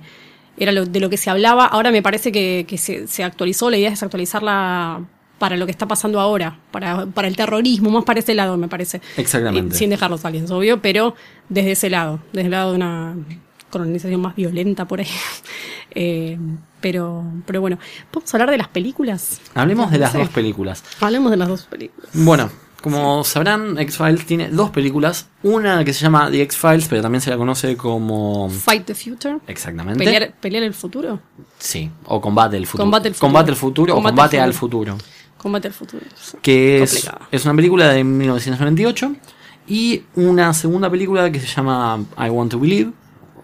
[0.58, 1.66] era lo, de lo que se hablaba.
[1.66, 5.02] Ahora me parece que, que se, se actualizó, la idea es actualizarla
[5.42, 8.68] para lo que está pasando ahora, para, para el terrorismo, más para ese lado, me
[8.68, 9.02] parece.
[9.18, 9.76] Exactamente.
[9.76, 11.16] Eh, sin dejar los aliens, obvio, pero
[11.50, 13.16] desde ese lado, desde el lado de una
[13.72, 15.08] colonización más violenta por ahí.
[15.94, 16.38] Eh,
[16.80, 17.78] pero, pero bueno,
[18.12, 19.42] ¿podemos hablar de las películas?
[19.54, 20.86] hablemos de las dos películas.
[21.02, 22.10] Hablemos de las dos películas.
[22.14, 22.50] Bueno,
[22.82, 25.28] como sabrán, X-Files tiene dos películas.
[25.44, 28.50] Una que se llama The X-Files, pero también se la conoce como...
[28.50, 29.38] Fight the Future.
[29.48, 30.04] Exactamente.
[30.04, 31.20] Pelear, pelear el futuro.
[31.60, 32.84] Sí, o Combate el futuro.
[32.84, 33.28] Combate el futuro.
[33.28, 34.98] Combate el futuro o Combate al futuro.
[35.38, 36.06] Combate al futuro.
[36.42, 39.16] que es, es una película de 1998
[39.68, 42.92] y una segunda película que se llama I Want to Believe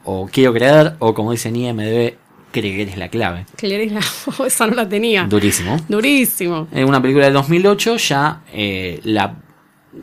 [0.03, 2.15] o Quiero creer o como dice en IMDb
[2.51, 3.45] creer es la clave.
[3.55, 4.01] Claire es la-
[4.39, 5.23] oh, esa no la tenía.
[5.23, 5.77] Durísimo.
[5.87, 6.67] Durísimo.
[6.71, 9.35] Es una película de 2008 ya eh, la,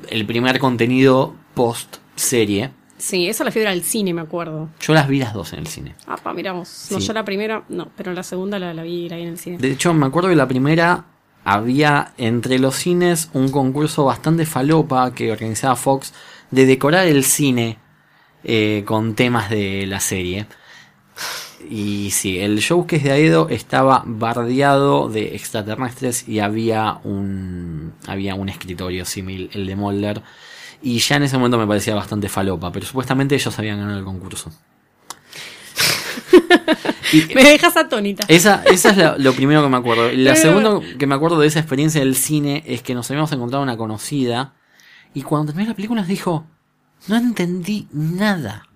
[0.08, 2.70] el primer contenido post serie.
[2.96, 4.70] Sí, esa la fui a al cine, me acuerdo.
[4.80, 5.94] Yo las vi las dos en el cine.
[6.06, 6.86] Ah, pa, miramos.
[6.90, 9.38] No, yo la primera, no, pero la segunda la, la vi la vi en el
[9.38, 9.58] cine.
[9.58, 11.04] De hecho, me acuerdo que la primera
[11.44, 16.14] había entre los cines un concurso bastante falopa que organizaba Fox
[16.50, 17.78] de decorar el cine
[18.44, 20.46] eh, con temas de la serie.
[21.68, 27.92] Y sí, el show que es de Aedo estaba bardeado de extraterrestres y había un,
[28.06, 30.22] había un escritorio similar, el de Mulder.
[30.82, 34.04] Y ya en ese momento me parecía bastante falopa, pero supuestamente ellos habían ganado el
[34.04, 34.52] concurso.
[37.12, 38.24] Y- Me dejas atónita.
[38.28, 40.10] esa, esa es la- lo primero que me acuerdo.
[40.12, 43.62] La segunda que me acuerdo de esa experiencia del cine es que nos habíamos encontrado
[43.62, 44.54] una conocida
[45.12, 46.46] y cuando terminó la película nos dijo,
[47.06, 48.66] no entendí nada.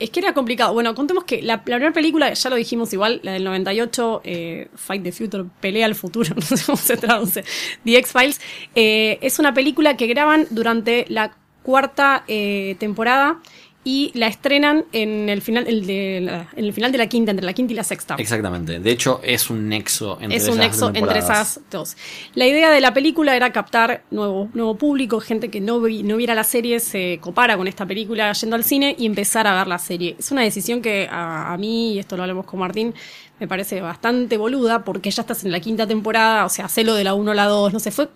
[0.00, 0.72] Es que era complicado.
[0.72, 5.02] Bueno, contemos que la, primera película, ya lo dijimos igual, la del 98, eh, Fight
[5.04, 7.44] the Future, Pelea al Futuro, no sé cómo se traduce,
[7.84, 8.40] The X-Files,
[8.74, 13.40] eh, es una película que graban durante la cuarta eh, temporada
[13.86, 17.30] y la estrenan en el final el de la, en el final de la quinta,
[17.32, 18.14] entre la quinta y la sexta.
[18.18, 18.80] Exactamente.
[18.80, 21.96] De hecho, es un nexo entre es un esas nexo entre esas dos.
[22.34, 26.16] La idea de la película era captar nuevo, nuevo público, gente que no, vi- no
[26.16, 29.66] viera la serie, se copara con esta película yendo al cine y empezar a ver
[29.66, 30.16] la serie.
[30.18, 32.94] Es una decisión que a, a mí, y esto lo hablamos con Martín,
[33.38, 37.04] me parece bastante boluda porque ya estás en la quinta temporada, o sea, hacelo de
[37.04, 38.08] la 1 a la 2, no sé, fue,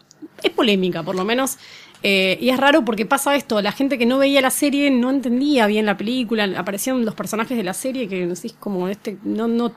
[0.43, 1.59] es polémica por lo menos.
[2.03, 5.11] Eh, y es raro porque pasa esto, la gente que no veía la serie no
[5.11, 9.19] entendía bien la película, aparecieron los personajes de la serie que no sé, como este,
[9.25, 9.73] no, no,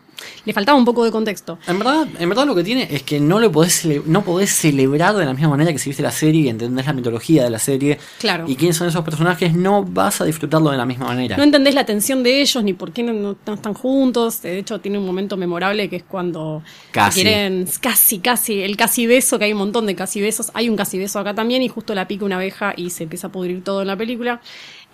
[0.46, 1.58] le faltaba un poco de contexto.
[1.68, 5.16] En verdad, en verdad lo que tiene es que no lo podés, no podés celebrar
[5.16, 7.60] de la misma manera que si viste la serie y entendés la mitología de la
[7.60, 8.46] serie Claro.
[8.48, 11.38] y quiénes son esos personajes, no vas a disfrutarlo de la misma manera.
[11.38, 14.42] No entendés la tensión de ellos ni por qué no, no- no están juntos.
[14.42, 17.22] De hecho, tiene un momento memorable que es cuando Casi.
[17.22, 20.52] quieren casi, casi, el casi beso, que hay un montón de casi besos.
[20.54, 23.28] Hay un casi beso acá también y justo la pica una abeja y se empieza
[23.28, 24.42] a pudrir todo en la película.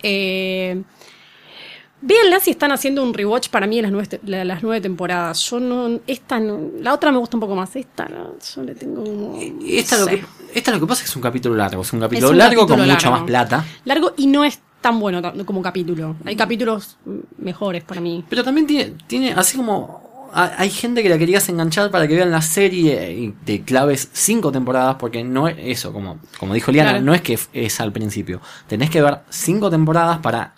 [0.02, 0.82] Eh,
[2.00, 5.40] Véanla si están haciendo un rewatch para mí de las nueve, las nueve temporadas.
[5.50, 7.74] Yo no, esta no, la otra me gusta un poco más.
[7.74, 9.38] Esta no, yo le tengo como.
[9.66, 10.20] Esta, no lo sé.
[10.20, 10.26] que,
[10.58, 11.82] esta lo que pasa es que es un capítulo largo.
[11.82, 13.64] Es un capítulo Es un largo capítulo con mucha más plata.
[13.84, 16.14] Largo y no es tan bueno como capítulo.
[16.24, 16.98] Hay capítulos
[17.38, 18.24] mejores para mí.
[18.28, 20.30] Pero también tiene, tiene así como...
[20.32, 24.08] ha- Hay gente que la querías enganchar para que vean la serie y de claves
[24.12, 27.04] cinco temporadas, porque no es eso, como, como dijo Liana, Claro.
[27.04, 28.40] no es que es al principio.
[28.68, 30.54] Tenés que ver cinco temporadas para,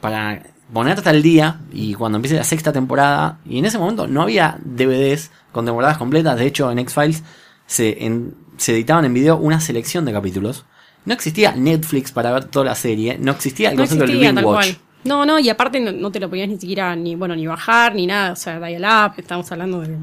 [0.00, 4.22] para ponerte al día y cuando empiece la sexta temporada, y en ese momento no
[4.22, 7.22] había DVDs con temporadas completas, de hecho en X-Files
[7.66, 10.64] se, en- se editaban en video una selección de capítulos.
[11.04, 14.34] No existía Netflix para ver toda la serie, no existía el No concepto existía del
[14.36, 14.76] binge cual.
[15.04, 17.94] No, no, y aparte no, no te lo podías ni siquiera ni bueno ni bajar
[17.94, 19.96] ni nada, o sea, dial-up, estamos hablando de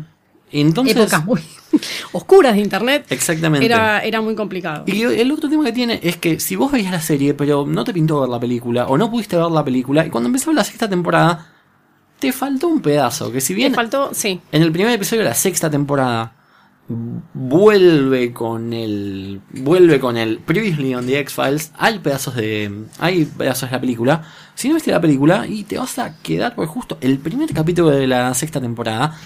[0.62, 1.42] Entonces, épocas muy
[2.12, 3.06] oscuras de internet.
[3.10, 3.66] Exactamente.
[3.66, 4.84] Era, era muy complicado.
[4.88, 7.84] Y el otro tema que tiene es que si vos veías la serie, pero no
[7.84, 10.64] te pintó ver la película, o no pudiste ver la película, y cuando empezó la
[10.64, 11.52] sexta temporada,
[12.20, 13.32] te faltó un pedazo.
[13.32, 14.40] Que si bien faltó, sí.
[14.52, 16.36] en el primer episodio de la sexta temporada
[16.88, 19.42] vuelve con el.
[19.52, 22.86] vuelve con el Previously on the X-Files, hay pedazos de.
[23.00, 24.24] hay pedazos de la película.
[24.54, 27.90] Si no viste la película, y te vas a quedar, porque justo el primer capítulo
[27.90, 29.18] de la sexta temporada.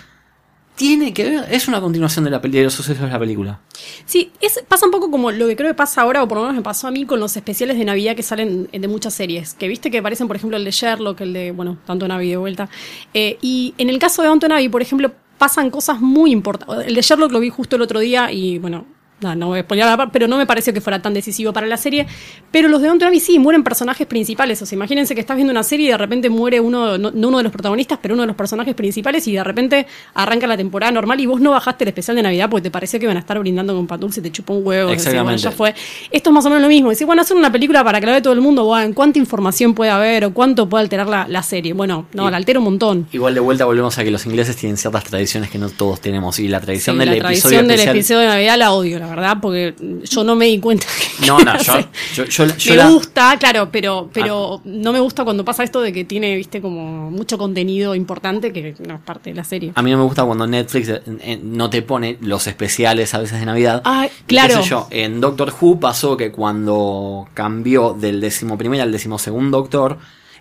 [0.80, 3.60] Tiene que ver, es una continuación de, la, de los sucesos de la película.
[4.06, 4.32] Sí,
[4.70, 6.62] pasa un poco como lo que creo que pasa ahora, o por lo menos me
[6.62, 9.56] pasó a mí con los especiales de Navidad que salen de muchas series.
[9.56, 12.38] Que viste que aparecen, por ejemplo, el de Sherlock, el de, bueno, tanto Navi de
[12.38, 12.70] vuelta.
[13.14, 16.88] Eh, y en el caso de Abbey, por ejemplo, pasan cosas muy importantes.
[16.88, 18.86] El de Sherlock lo vi justo el otro día y, bueno,
[19.22, 22.08] no, no voy a pero no me pareció que fuera tan decisivo para la serie.
[22.52, 24.62] Pero los de Downton Abbey sí, mueren personajes principales.
[24.62, 27.28] O sea, imagínense que estás viendo una serie y de repente muere uno, no, no
[27.28, 30.58] uno de los protagonistas, pero uno de los personajes principales y de repente arranca la
[30.58, 33.18] temporada normal y vos no bajaste el especial de Navidad porque te pareció que iban
[33.18, 34.90] a estar brindando con patul y te chupó un huevo.
[34.90, 35.44] Decís, bueno, Exactamente.
[35.44, 35.76] ya fue.
[36.12, 36.90] Esto es más o menos lo mismo.
[36.90, 39.74] Decir, bueno, hacer una película para que la vea todo el mundo, bueno, ¿cuánta información
[39.74, 41.74] puede haber o cuánto puede alterar la, la serie?
[41.74, 43.08] Bueno, no, Y- la altera un montón.
[43.12, 46.40] Igual de vuelta volvemos a que los ingleses tienen ciertas tradiciones que no todos tenemos.
[46.40, 47.96] Y la tradición Sí, del la episodio tradición del especial.
[47.96, 50.86] episodio de Navidad la odio, la verdad, porque yo no me di cuenta.
[51.20, 51.74] que- No, no, yo,
[52.16, 55.82] yo, yo, yo me la- gusta, claro, pero, pero no me gusta cuando pasa esto
[55.82, 59.72] de que tiene, viste, como mucho contenido importante que no es parte de la serie.
[59.76, 63.20] A mí no me gusta cuando Netflix eh, eh, no te pone los especiales a
[63.20, 63.82] veces de Navidad.
[63.86, 64.62] Ay, Y qué claro.
[64.64, 69.98] sé yo, en Doctor Who pasó que cuando cambió del decimoprimer al decimosegundo Doctor,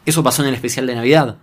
[0.07, 1.37] eso pasó en el especial de Navidad.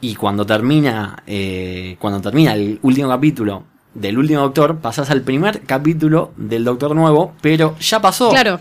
[0.00, 5.62] Y cuando termina, eh, cuando termina el último capítulo del último Doctor, pasás al primer
[5.62, 8.30] capítulo del Doctor nuevo, pero ya pasó.
[8.30, 8.60] Claro.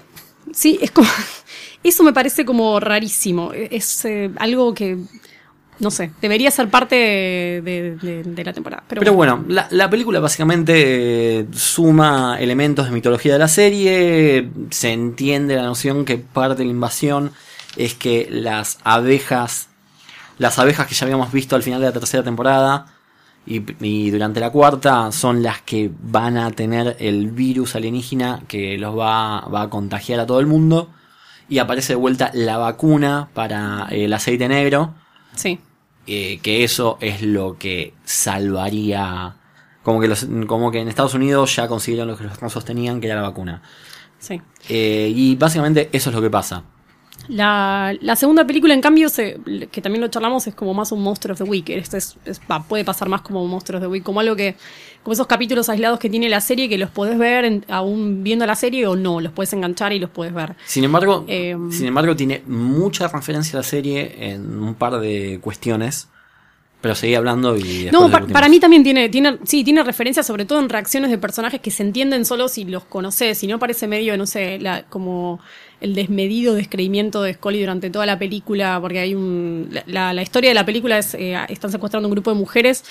[0.53, 1.07] Sí, es como.
[1.83, 3.53] Eso me parece como rarísimo.
[3.53, 4.97] Es eh, algo que.
[5.79, 8.83] No sé, debería ser parte de, de- la temporada.
[8.87, 14.47] Pero, Pero bueno, la, la película básicamente eh, suma elementos de mitología de la serie,
[14.69, 17.31] se entiende la noción que parte de la invasión
[17.77, 19.69] es que las abejas,
[20.37, 22.85] las abejas que ya habíamos visto al final de la tercera temporada
[23.45, 28.77] y, y durante la cuarta son las que van a tener el virus alienígena que
[28.77, 30.89] los va, va a contagiar a todo el mundo
[31.49, 34.93] y aparece de vuelta la vacuna para el aceite negro
[35.35, 35.59] Sí.
[36.07, 39.35] eh, que eso es lo que salvaría.
[39.83, 43.01] Como que, los, como que en Estados Unidos ya consiguieron lo que los rusos tenían,
[43.01, 43.61] que era la vacuna.
[44.19, 44.39] Sí.
[44.69, 46.63] Eh, y básicamente eso es lo que pasa.
[47.31, 49.39] La, la segunda película, en cambio, se-
[49.71, 51.69] que también lo charlamos, es como más un Monster of the Week.
[51.69, 54.35] Este es, es- va, puede pasar más como un Monster of the Week, como algo
[54.35, 54.55] que,
[55.01, 58.45] como esos capítulos aislados que tiene la serie, que los podés ver en- aún viendo
[58.45, 60.55] la serie o no, los puedes enganchar y los puedes ver.
[60.65, 65.39] Sin embargo, Eh, sin embargo, tiene mucha referencia a la serie en un par de
[65.41, 66.09] cuestiones.
[66.81, 70.45] Pero seguí hablando y No, pa- para mí también tiene, tiene, sí, tiene referencia sobre
[70.45, 73.87] todo en reacciones de personajes que se entienden solo si los conoces, si no parece
[73.87, 75.39] medio, no sé, la, como
[75.81, 80.51] el desmedido descreimiento de Scully durante toda la película, porque hay un, la, la- historia
[80.51, 82.83] de la película es, eh, están secuestrando un grupo de mujeres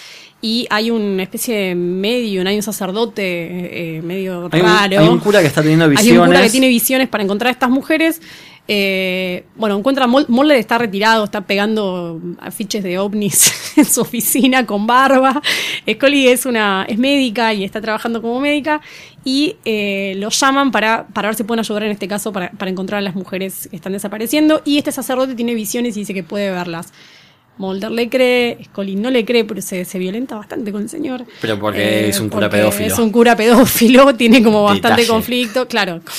[0.42, 3.22] y hay una especie de medio, hay un sacerdote
[3.98, 4.98] eh, medio Hay un- raro.
[5.00, 6.52] hay un cura que está teniendo Hay un cura que visiones.
[6.52, 8.20] tiene visiones para encontrar a estas mujeres.
[8.72, 14.64] Eh, bueno, encuentra Mol- Mulder está retirado, está pegando afiches de ovnis en su oficina
[14.64, 15.42] con barba.
[15.90, 18.80] Scully es una es médica y está trabajando como médica
[19.24, 22.70] y eh, lo llaman para, para ver si pueden ayudar en este caso para, para
[22.70, 26.22] encontrar a las mujeres que están desapareciendo y este sacerdote tiene visiones y dice que
[26.22, 26.92] puede verlas.
[27.58, 31.26] Mulder le cree, Scully no le cree, pero se, se violenta bastante con el señor.
[31.42, 32.86] Pero porque es un cura pedófilo.
[32.86, 35.08] Es un cura pedófilo, tiene como bastante Detalle.
[35.08, 36.00] conflicto, claro.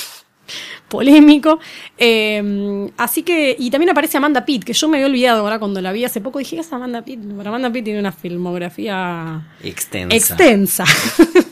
[0.88, 1.60] Polémico.
[1.98, 5.82] Eh, así que, y también aparece Amanda Pitt, que yo me había olvidado ahora cuando
[5.82, 6.38] la vi hace poco.
[6.40, 7.22] Dije, es Amanda Pitt.
[7.38, 10.16] Pero Amanda Pitt tiene una filmografía Extensa.
[10.16, 10.86] extensa.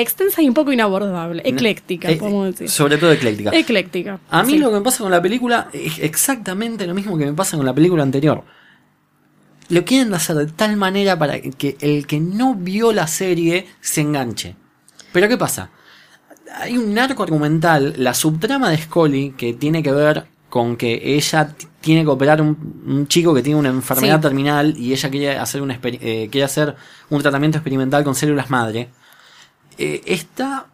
[0.00, 1.42] extensa y un poco inabordable.
[1.44, 2.68] Ecléctica, Eh, podemos decir.
[2.70, 3.50] Sobre todo ecléctica.
[3.52, 4.20] Ecléctica.
[4.30, 4.58] A mí sí.
[4.58, 7.66] lo que me pasa con la película es exactamente lo mismo que me pasa con
[7.66, 8.44] la película anterior.
[9.70, 14.00] Lo quieren hacer de tal manera para que el que no vio la serie se
[14.00, 14.56] enganche.
[15.12, 15.70] Pero ¿qué pasa?
[16.60, 21.54] Hay un arco argumental, la subtrama de Scully, que tiene que ver con que ella
[21.82, 24.22] tiene que operar un, un chico que tiene una enfermedad Sí.
[24.22, 26.74] terminal y ella quiere hacer, un, eh, quiere hacer
[27.10, 28.88] un tratamiento experimental con células madre.
[29.78, 30.66] Eh, está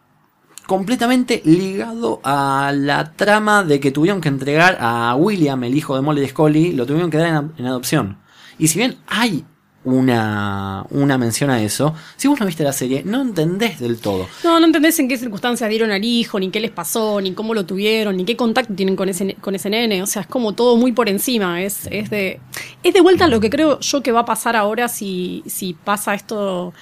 [0.65, 6.01] completamente ligado a la trama de que tuvieron que entregar a William, el hijo de
[6.01, 8.17] Molly y Scully, lo tuvieron que dar en, en adopción.
[8.57, 9.45] Y si bien hay
[9.85, 14.27] una, una mención a eso, si vos no viste la serie, no entendés del todo.
[14.43, 17.53] No, no entendés en qué circunstancias dieron al hijo, ni qué les pasó, ni cómo
[17.53, 20.01] lo tuvieron, ni qué contacto tienen con ese, con ese nene.
[20.01, 21.61] O sea, es como todo muy por encima.
[21.61, 22.39] Es, es de.
[22.83, 26.15] Es de vuelta lo que creo yo que va a pasar ahora si, si pasa
[26.15, 26.73] esto.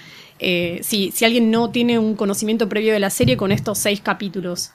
[0.43, 4.01] Eh, si, si alguien no tiene un conocimiento previo de la serie con estos seis
[4.01, 4.71] capítulos.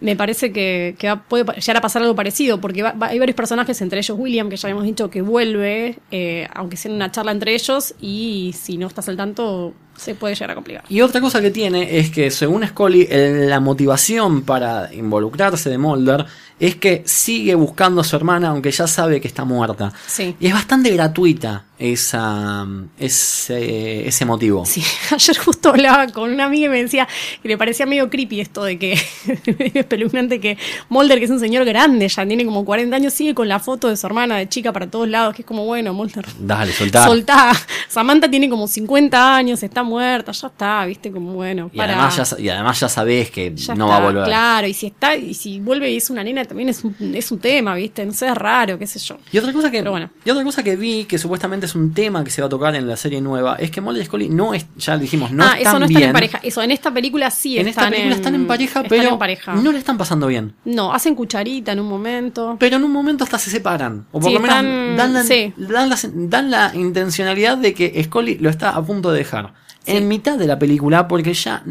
[0.00, 3.80] Me parece que, que va- puede llegar a pasar algo parecido, porque hay varios personajes,
[3.82, 7.30] entre ellos William, que ya habíamos dicho que vuelve, eh, aunque sea en una charla
[7.30, 10.82] entre ellos, y si no estás al tanto, se puede llegar a complicar.
[10.88, 13.06] Y otra cosa que tiene es que, según Scully,
[13.46, 16.26] la motivación para involucrarse de Mulder
[16.62, 19.92] es que sigue buscando a su hermana, aunque ya sabe que está muerta.
[20.06, 20.36] Sí.
[20.38, 22.64] Y es bastante gratuita esa,
[22.96, 24.64] ese, ese motivo.
[24.64, 27.08] Sí, ayer justo hablaba con una amiga y me decía
[27.42, 28.96] que le parecía medio creepy esto de que,
[29.58, 30.56] medio espeluznante que
[30.88, 33.88] Mulder, que es un señor grande, ya tiene como 40 años, sigue con la foto
[33.88, 37.08] de su hermana de chica para todos lados, que es como, bueno, Mulder, Dale, soltar.
[37.08, 37.52] soltá.
[37.88, 41.94] Samantha tiene como 50 años, está muerta, ya está, viste, como, bueno, y, para...
[41.94, 44.24] además ya, y además ya sabés que ya no está, va a volver.
[44.26, 47.32] Claro, y si está, y si vuelve y es una nena también es un, es
[47.32, 49.16] un tema, viste, no sé, es raro, qué sé yo.
[49.32, 50.10] Y otra cosa que bueno.
[50.24, 52.74] y otra cosa que vi que supuestamente es un tema que se va a tocar
[52.74, 55.56] en la serie nueva es que Mulder y Scully no es ya dijimos no ah,
[55.56, 55.90] están eso no bien.
[55.98, 56.40] están en pareja.
[56.42, 59.18] Eso, en esta película sí en esta están película están en pareja, están pero en
[59.18, 59.54] pareja.
[59.54, 60.54] no le están pasando bien.
[60.64, 62.56] No, hacen cucharita en un momento.
[62.60, 64.06] Pero en un momento hasta se separan.
[64.12, 65.52] O por Sí, lo menos están- dan, la, sí.
[65.56, 69.54] dan, la, dan la intencionalidad de que Scully lo está a punto de dejar.
[69.86, 71.62] En mitad de la película, porque ya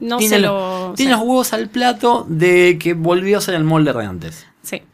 [0.00, 3.92] No tiene, se lo- los huevos al plato de que volvió a ser el molde
[3.92, 4.46] de antes.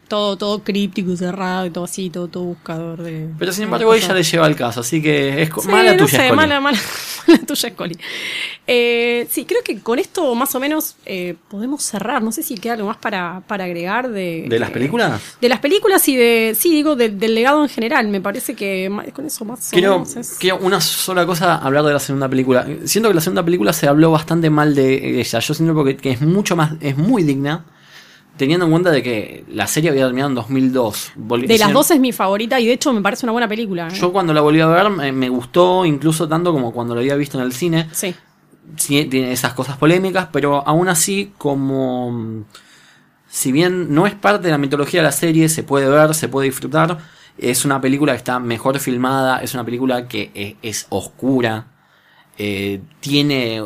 [0.09, 3.29] Todo, todo críptico, cerrado y todo así, todo, todo buscador de.
[3.38, 5.99] Pero sin de embargo, ella le lleva el caso, así que es Sí, mala no
[5.99, 6.37] tuya, sé, Scully.
[6.37, 6.79] mala, mala,
[7.29, 7.97] mala tuya, Scully.
[8.66, 12.23] Eh, sí, creo que con esto más o menos eh, podemos cerrar.
[12.23, 14.47] No sé si queda algo más para, para agregar de.
[14.49, 15.21] ¿De las películas?
[15.40, 16.57] De las películas y de.
[16.59, 18.09] Sí, digo, del- del legado en general.
[18.09, 21.85] Me parece que con eso más o Quiero, menos es- quiero una sola cosa hablar
[21.85, 22.66] de la segunda película.
[22.85, 25.38] Siento que la segunda película se habló bastante mal de ella.
[25.38, 27.64] Yo siento porque, que es mucho más, es muy digna,
[28.38, 31.12] teniendo en cuenta de que la serie había terminado en 2002.
[31.18, 33.88] Volvi- De las dos es mi favorita y de hecho me parece una buena película.
[33.88, 33.94] ¿eh?
[33.94, 37.16] Yo cuando la volví a ver me, me gustó incluso tanto como cuando la había
[37.16, 37.88] visto en el cine.
[37.92, 38.14] Sí.
[38.77, 42.44] Sí, tiene esas cosas polémicas, pero aún así como...
[43.31, 46.29] Si bien no es parte de la mitología de la serie, se puede ver, se
[46.29, 46.96] puede disfrutar.
[47.37, 51.66] Es una película que está mejor filmada, es una película que es, es oscura.
[52.38, 53.62] eh, tiene...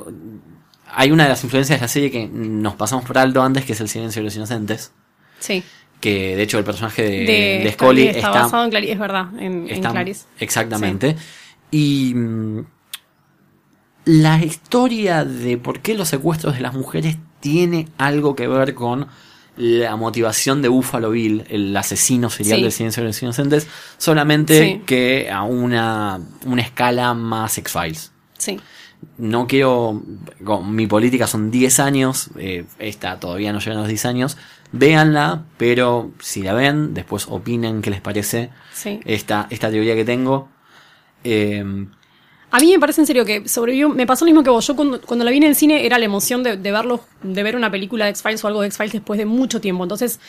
[0.94, 3.72] Hay una de las influencias de la serie que nos pasamos por alto antes, que
[3.72, 4.92] es el silencio de los inocentes.
[5.38, 5.62] Sí.
[6.00, 8.98] Que de hecho el personaje de, De, de Scully está, está, basado en Clarice, es
[8.98, 10.24] verdad, en, Clarice.
[10.38, 11.16] Exactamente.
[11.70, 12.64] Y mm,
[14.04, 19.06] la historia de por qué los secuestros de las mujeres tiene algo que ver con
[19.56, 22.62] la motivación de Buffalo Bill, el asesino serial Sí.
[22.62, 23.66] del silencio de los inocentes,
[23.98, 24.82] solamente Sí.
[24.86, 28.12] que a una, una escala más X-Files.
[28.38, 28.58] Sí.
[29.18, 30.02] No quiero,
[30.44, 34.36] con mi política son 10 años, eh, esta todavía no llega a los 10 años,
[34.72, 39.00] véanla, pero si la ven, después opinen qué les parece Sí.
[39.04, 40.48] esta, esta teoría que tengo.
[41.24, 41.64] Eh,
[42.50, 43.88] A mí me parece en serio que sobrevivió.
[43.88, 44.66] Me pasó lo mismo que vos.
[44.66, 47.42] Yo cuando, cuando la vi en el cine era la emoción de, de verlo, de
[47.42, 49.82] ver una película de X-Files o algo de X-Files después de mucho tiempo.
[49.84, 50.20] Entonces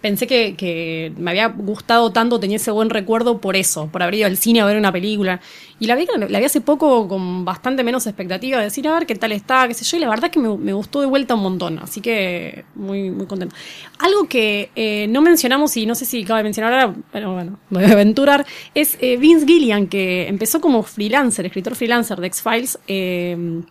[0.00, 4.26] pensé que, me había gustado tanto, tenía ese buen recuerdo por eso, por haber ido
[4.26, 5.40] al cine a ver una película.
[5.78, 9.06] Y la vi, la vi hace poco con bastante menos expectativa de decir, a ver
[9.06, 9.96] qué tal está, qué sé yo.
[9.96, 11.78] Y la verdad que me, gustó de vuelta un montón.
[11.78, 13.54] Así que muy, muy contento.
[13.98, 17.58] Algo que eh, no mencionamos y no sé si acaba de mencionar ahora, pero bueno,
[17.70, 22.26] me voy a aventurar, es eh, Vince Gillian, que empezó como freelancer, escritor freelancer de
[22.26, 22.78] X-Files.
[22.86, 23.62] eh,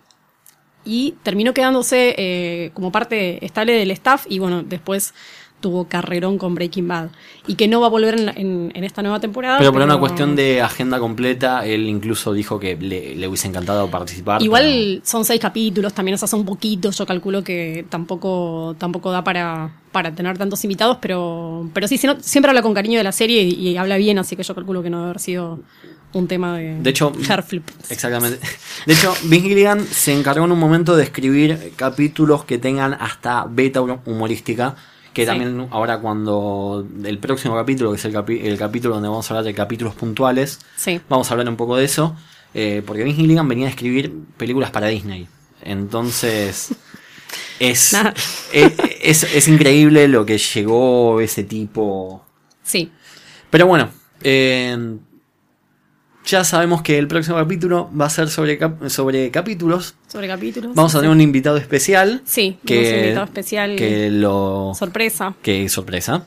[0.86, 5.14] y terminó quedándose como parte estable del staff y bueno, después
[5.60, 7.10] tuvo carrerón con Breaking Bad
[7.48, 9.58] y que no va a volver en, en- en esta nueva temporada.
[9.58, 13.90] pero por una cuestión de agenda completa, él incluso dijo que le, le hubiese encantado
[13.90, 14.42] participar.
[14.42, 19.24] Igual son seis capítulos, también nos hace un poquito, yo calculo que tampoco, tampoco da
[19.24, 23.04] para, para tener tantos invitados, pero, pero sí, si no- siempre habla con cariño de
[23.04, 25.60] la serie y, y habla bien, así que yo calculo que no debe haber sido
[26.12, 27.68] un tema de, De hecho, Hairflip.
[27.90, 28.40] Exactamente.
[28.88, 33.46] De hecho, Vince Gilligan se encargó en un momento de escribir capítulos que tengan hasta
[33.48, 34.76] beta humorística.
[35.14, 35.28] Que Sí.
[35.28, 39.34] también ahora cuando el próximo capítulo, que es el, capi- el capítulo donde vamos a
[39.34, 41.02] hablar de capítulos puntuales, Sí.
[41.10, 42.16] vamos a hablar un poco de eso.
[42.56, 45.28] eh, porque Vince Gilligan venía a escribir películas para Disney.
[45.62, 46.70] Entonces,
[47.60, 47.94] es,
[48.52, 52.26] es, es- es increíble lo que llegó ese tipo.
[52.64, 52.92] Sí.
[53.52, 53.90] Pero bueno,
[54.24, 54.98] eh,
[56.30, 59.96] ya sabemos que el próximo capítulo va a ser sobre, cap- sobre capítulos.
[60.08, 60.76] Sobre capítulos.
[60.76, 62.22] Vamos a tener un invitado especial.
[62.26, 63.76] Sí, que, un invitado especial.
[63.76, 64.74] Que lo.
[64.78, 65.36] Sorpresa.
[65.42, 66.24] Que sorpresa.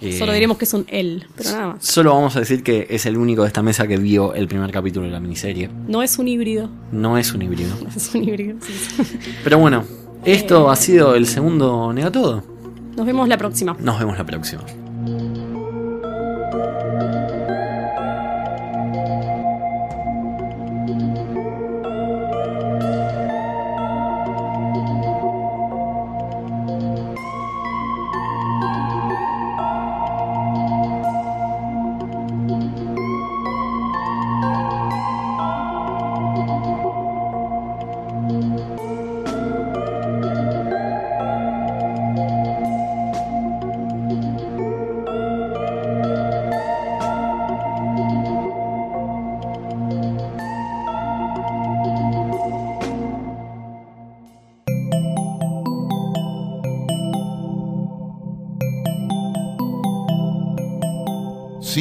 [0.00, 1.84] Eh, Solo diremos que es un él, pero nada más.
[1.84, 4.70] Solo vamos a decir que es el único de esta mesa que vio el primer
[4.70, 5.68] capítulo de la miniserie.
[5.88, 6.70] No es un híbrido.
[6.92, 7.74] No es un híbrido.
[7.82, 8.56] No es un híbrido.
[8.64, 8.72] sí,
[9.04, 9.18] sí.
[9.42, 9.84] Pero bueno,
[10.24, 12.44] esto ha sido el segundo Negatodo.
[12.96, 13.76] Nos vemos la próxima.
[13.80, 14.62] Nos vemos la próxima.